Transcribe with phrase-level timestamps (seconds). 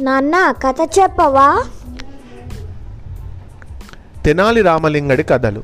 [0.00, 1.64] నాన్న కథ చెప్పవా?
[4.24, 5.62] తెనాలి రామలింగడి కథలు.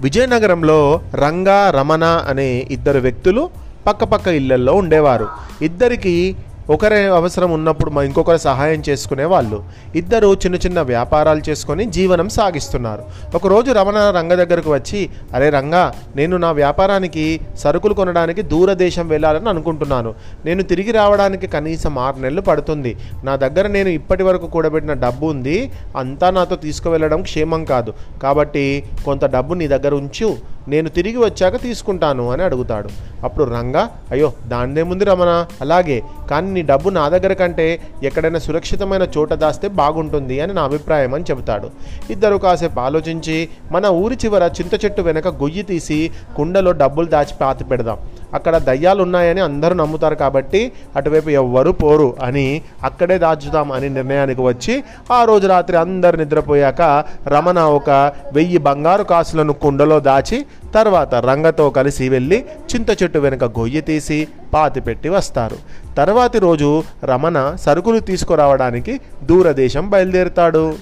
[0.00, 3.50] విజయనగరంలో రంగా రమణ అనే ఇద్దరు వ్యక్తులు
[3.86, 5.28] పక్కపక్క ఇళ్ళల్లో ఉండేవారు.
[5.62, 6.36] ఇద్దరికి
[6.70, 9.62] ఒకరి అవసరం ఉన్నప్పుడు మా ఇంకొకరు సహాయం చేసుకునే వాళ్ళు.
[9.96, 13.02] ఇద్దరు చిన్న చిన్న వ్యాపారాలు చేసుకొని జీవనం సాగిస్తున్నారు.
[13.34, 20.14] ఒకరోజు రమణ రంగ దగ్గరకు వచ్చి అరే రంగా నేను నా వ్యాపారానికి సరుకులు కొనడానికి దూరదేశం వెళ్ళాలని అనుకుంటున్నాను.
[20.44, 22.96] నేను తిరిగి రావడానికి కనీసం ఆరు నెలలు పడుతుంది.
[23.24, 25.72] నా దగ్గర నేను ఇప్పటి వరకు కూడబెట్టిన డబ్బు ఉంది.
[25.96, 27.94] అంతా నాతో తీసుకువెళ్ళడం క్షేమం కాదు.
[28.22, 30.57] కాబట్టి కొంత డబ్బు నీ దగ్గర ఉంచు.
[30.72, 32.88] నేను తిరిగి వచ్చాక తీసుకుంటాను అని అడుగుతాడు.
[33.26, 33.82] అప్పుడు రంగా
[34.14, 35.30] అయ్యో దానిదేముంది రమణ.
[35.64, 35.98] అలాగే
[36.30, 37.66] కానీ నీ డబ్బు నా దగ్గర కంటే
[38.08, 41.70] ఎక్కడైనా సురక్షితమైన చోట దాస్తే బాగుంటుంది అని నా అభిప్రాయం అని చెబుతాడు.
[42.10, 43.36] ఇద్దరు కాసేపు ఆలోచించి
[43.72, 45.98] మన ఊరి చివర చింత చెట్టు వెనక గొయ్యి తీసి
[46.36, 47.98] కుండలో డబ్బులు దాచి పాతి పెడదాం.
[48.34, 54.84] అక్కడ దయ్యాలు ఉన్నాయని అందరూ నమ్ముతారు కాబట్టి అటువైపు ఎవ్వరూ పోరు అని అక్కడే దాచుదాం అని నిర్ణయానికి వచ్చి
[55.12, 62.08] ఆ రోజు రాత్రి అందరు నిద్రపోయాక రమణ ఒక వెయ్యి బంగారు కాసులను కుండలో దాచి తర్వాత రంగతో కలిసి
[62.08, 65.56] వెళ్ళి చింత చెట్టు వెనుక గొయ్యి తీసి పాతి పెట్టి వస్తారు.
[65.96, 70.74] తర్వాతి రోజు రమణ సరుకులు తీసుకురావడానికి దూరదేశం బయలుదేరుతాడు.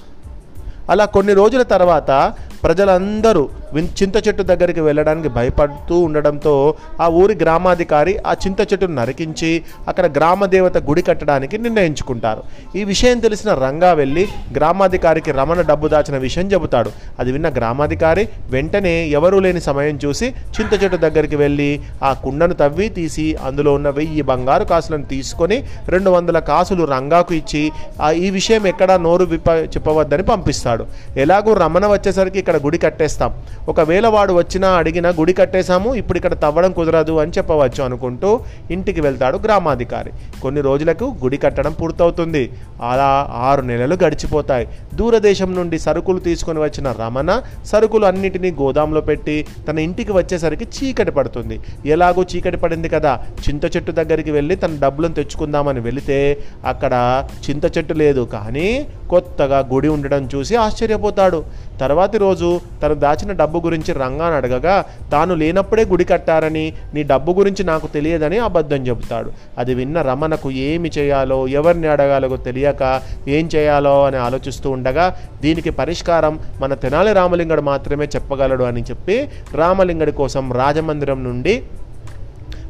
[0.91, 8.33] అలా కొన్ని రోజుల తర్వాత ప్రజలందరూ చింత చెట్టు దగ్గరికి వెళ్ళడానికి భయపడుతూ ఉండడంతో ఆ ఊరి గ్రామాధికారి ఆ
[8.33, 12.43] చింత చెట్టును నరికించి అక్కడ గ్రామ దేవత గుడి కట్టడానికి నిర్ణయించుకుంటారు.
[12.77, 16.91] ఈ విషయం తెలిసిన రంగా వెళ్ళి గ్రామాధికారికి రమణ డబ్బు దాచిన విషయం చెబుతాడు.
[17.19, 22.89] అది విన్న గ్రామాధికారి వెంటనే ఎవరూ లేని సమయం చూసి చింత చెట్టు దగ్గరికి వెళ్ళి ఆ కుండను తవ్వి
[22.89, 28.67] తీసి అందులో ఉన్న వెయ్యి బంగారు కాసులను తీసుకొని రెండు వందల కాసులు రంగాకు ఇచ్చి ఆ ఈ విషయం
[28.67, 30.87] ఎక్కడా నోరు విప్ప చెప్పవద్దని పంపిస్తాడు.
[31.17, 33.33] ఎలాగో రమణ వచ్చేసరికి ఇక్కడ గుడి కట్టేస్తాం.
[33.69, 39.37] ఒకవేళ వాడు వచ్చినా అడిగినా గుడి కట్టేశాము ఇప్పుడు ఇక్కడ తవ్వడం కుదరదు అని చెప్పవచ్చు అనుకుంటూ ఇంటికి వెళ్తాడు
[39.39, 40.13] గ్రామాధికారి.
[40.43, 42.53] కొన్ని రోజులకు గుడి కట్టడం పూర్తవుతుంది.
[42.83, 44.69] అలా ఆరు నెలలు గడిచిపోతాయి.
[44.95, 51.61] దూరదేశం నుండి సరుకులు తీసుకొని వచ్చిన రమణ సరుకులు అన్నిటినీ గోదాంలో పెట్టి తన ఇంటికి వచ్చేసరికి చీకటి పడుతుంది.
[51.87, 53.21] ఎలాగో చీకటి పడింది కదా.
[53.49, 56.95] చింత చెట్టు దగ్గరికి వెళ్ళి తన డబ్బులను తెచ్చుకుందామని వెళితే అక్కడ
[57.51, 58.21] చింత చెట్టు లేదు.
[58.21, 61.41] కానీ కొత్తగా గుడి ఉండడం చూసి ఆశ్చర్యపోతాడు.
[61.83, 62.51] తర్వాతి రోజు
[62.83, 64.77] తను దాచిన డబ్బు గురించి రంగాను అడగగా
[65.13, 69.31] తాను లేనప్పుడే గుడి కట్టారని నీ డబ్బు గురించి నాకు తెలియదని అబద్ధం చెబుతాడు.
[69.59, 72.83] అది విన్న రమణకు ఏమి చేయాలో ఎవరిని అడగాలో తెలియక
[73.37, 75.07] ఏం చేయాలో అని ఆలోచిస్తూ ఉండగా
[75.45, 79.17] దీనికి పరిష్కారం మన తెనాలి రామలింగడు మాత్రమే చెప్పగలడు అని చెప్పి
[79.63, 81.55] రామలింగడి కోసం రాజమందిరం నుండి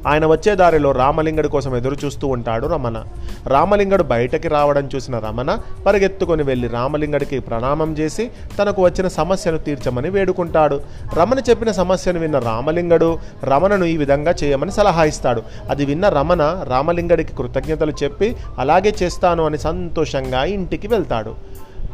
[0.06, 3.04] ఆయన వచ్చే దారిలో రామలింగడి కోసం ఎదురు చూస్తూ ఉంటాడు రమణ.
[3.46, 10.80] రామలింగడు బయటకి రావడం చూసిన రమణ పరిగెత్తుకొని వెళ్ళి రామలింగడికి ప్రణామం చేసి తనకు వచ్చిన సమస్యను తీర్చమని వేడుకుంటాడు.
[11.14, 15.42] రమణ చెప్పిన సమస్యను విన్న రామలింగడు రమణను ఈ విధంగా చేయమని సలహా ఇస్తాడు.
[15.70, 21.34] అది విన్న రమణ రామలింగడికి కృతజ్ఞతలు చెప్పి అలాగే చేస్తాను అని సంతోషంగా ఇంటికి వెళ్తాడు.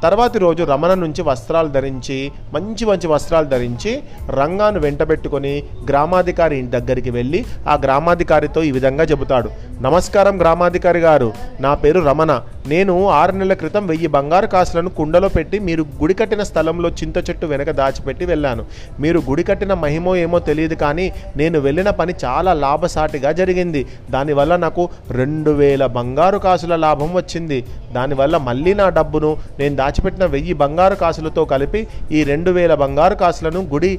[0.02, 7.10] తర్వాతి రోజు రమణ నుంచి వస్త్రాలు ధరించి మంచి మంచి వస్త్రాలు ధరించి రంగాను వెంటబెట్టుకొని గ్రామాధికారి ఇంటి దగ్గరికి
[7.10, 9.50] వెళ్ళి ఆ గ్రామాధికారితో ఈ విధంగా చెబుతాడు.
[9.80, 11.32] నమస్కారం గ్రామాధికారి గారు.
[11.60, 12.40] నా పేరు రమణ.
[12.66, 17.46] నేను ఆరు నెలల క్రితం వెయ్యి బంగారు కాసులను కుండలో పెట్టి మీరు గుడి కట్టిన స్థలంలో చింత చెట్టు
[17.46, 18.64] వెనక దాచిపెట్టి వెళ్ళాను.
[19.00, 23.86] మీరు గుడి కట్టిన మహిమో ఏమో తెలియదు కానీ నేను వెళ్ళిన పని చాలా లాభసాటిగా జరిగింది.
[24.10, 27.64] దానివల్ల నాకు రెండు వేల బంగారు కాసుల లాభం వచ్చింది.
[27.92, 31.80] దానివల్ల మళ్ళీ నా డబ్బును నేను దాచిపెట్టిన వెయ్యి బంగారు కాసులతో కలిపి
[32.12, 33.92] ఈ రెండు వేల బంగారు కాసులను గుడి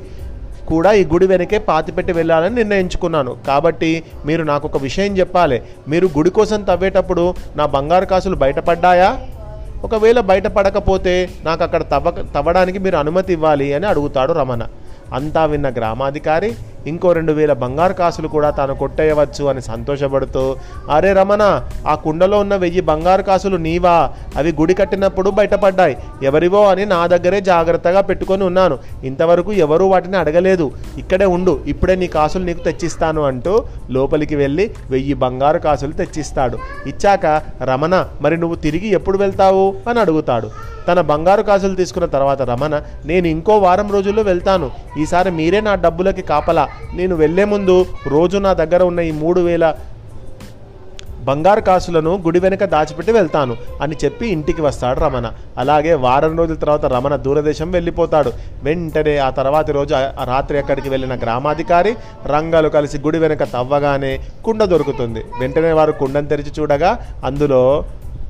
[0.68, 3.32] కూడా ఈ గుడి వెనకే పాతిపెట్టి వెళ్ళాలని నిర్ణయించుకున్నాను.
[3.48, 3.92] కాబట్టి
[4.26, 5.58] మీరు నాకు ఒక విషయం చెప్పాలి.
[5.88, 9.10] మీరు గుడి కోసం తవ్వేటప్పుడు నా బంగారు కాసులు బయటపడ్డాయా?
[9.84, 14.64] ఒకవేళ బయటపడకపోతే నాకు అక్కడ తవ్వ తవ్వడానికి మీరు అనుమతి ఇవ్వాలి అని అడుగుతాడు రమణ.
[15.14, 16.54] అంతా విన్న గ్రామాధికారి
[16.88, 20.56] ఇంకో రెండు వేల బంగారు కాసులు కూడా తాను కొట్టేయవచ్చు అని సంతోషపడుతూ
[20.92, 24.12] అరే రమణ ఆ కుండలో ఉన్న వెయ్యి బంగారు కాసులు నీవా?
[24.36, 25.98] అవి గుడి కట్టినప్పుడు బయటపడ్డాయి.
[26.24, 28.80] ఎవరివో అని నా దగ్గరే జాగ్రత్తగా పెట్టుకొని ఉన్నాను.
[29.04, 30.72] ఇంతవరకు ఎవరూ వాటిని అడగలేదు.
[30.98, 36.58] ఇక్కడే ఉండు ఇప్పుడే నీ కాసులు నీకు తెచ్చిస్తాను అంటూ లోపలికి వెళ్ళి వెయ్యి బంగారు కాసులు తెచ్చిస్తాడు.
[36.88, 39.76] ఇచ్చాక రమణ మరి నువ్వు తిరిగి ఎప్పుడు వెళ్తావు?
[39.90, 40.73] అని అడుగుతాడు.
[40.88, 44.70] తన బంగారు కాసులు తీసుకున్న తర్వాత రమణ నేను ఇంకో వారం రోజుల్లో వెళ్తాను.
[45.04, 46.68] ఈసారి మీరే నా డబ్బులకి కాపలా.
[47.00, 47.78] నేను వెళ్ళే ముందు
[48.16, 49.66] రోజు నా దగ్గర ఉన్న ఈ మూడు వేల
[51.28, 55.28] బంగారు కాసులను గుడి వెనుక దాచిపెట్టి వెళ్తాను అని చెప్పి ఇంటికి వస్తాడు రమణ.
[55.58, 58.32] అలాగే వారం రోజుల తర్వాత రమణ దూరదేశం వెళ్ళిపోతాడు.
[58.64, 59.94] వెంటనే ఆ తర్వాతి రోజు
[60.32, 61.94] రాత్రి అక్కడికి వెళ్ళిన గ్రామాధికారి
[62.34, 64.14] రంగాలు కలిసి గుడి వెనుక తవ్వగానే
[64.46, 65.24] కుండ దొరుకుతుంది.
[65.40, 66.92] వెంటనే వారు కుండను తెరిచి చూడగా
[67.26, 67.64] అందులో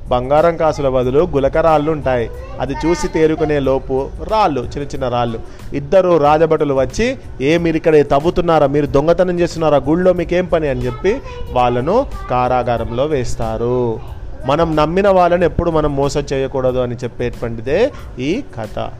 [0.08, 2.30] బంగారం కాసుల బదులు గులక రాళ్ళు ఉంటాయి
[2.60, 5.38] అది చూసి తేరుకునే లోపు రాళ్ళు చిన్న చిన్న రాళ్ళు.
[5.72, 8.66] ఇద్దరు రాజభటులు వచ్చి ఏ మీరు ఇక్కడ తవ్వుతున్నారా?
[8.66, 9.76] మీరు దొంగతనం చేస్తున్నారా?
[9.76, 10.68] గుళ్ళో మీకేం పని?
[10.68, 11.20] అని చెప్పి
[11.52, 14.00] వాళ్ళను కారాగారంలో వేస్తారు.
[14.46, 18.90] మనం నమ్మిన వాళ్ళని ఎప్పుడు మనం మోసం చేయకూడదు అని చెప్పేటువంటిదే ఈ కథ.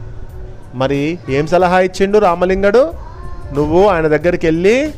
[0.74, 2.92] మరి ఏం సలహా ఇచ్చిండు రామలింగడు?
[3.52, 4.92] నువ్వు ఆయన దగ్గరికి వెళ్ళి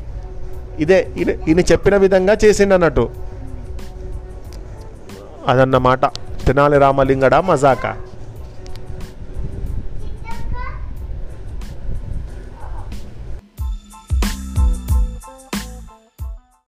[0.79, 3.25] ఇదే ఈయన ఈయన చెప్పిన విధంగా చేసిండు అన్నట్టు
[5.49, 6.07] అదన్నమాట.
[6.47, 7.97] తినాలి రామలింగడా మజాకా?